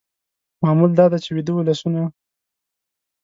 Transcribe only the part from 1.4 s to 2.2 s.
ولسونه